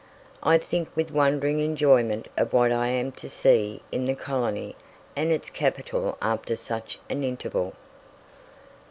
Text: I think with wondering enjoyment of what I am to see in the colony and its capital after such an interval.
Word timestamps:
I 0.41 0.57
think 0.57 0.89
with 0.95 1.11
wondering 1.11 1.59
enjoyment 1.59 2.27
of 2.35 2.53
what 2.53 2.71
I 2.71 2.87
am 2.87 3.11
to 3.11 3.29
see 3.29 3.83
in 3.91 4.05
the 4.05 4.15
colony 4.15 4.75
and 5.15 5.29
its 5.31 5.51
capital 5.51 6.17
after 6.23 6.55
such 6.55 6.97
an 7.07 7.23
interval. 7.23 7.75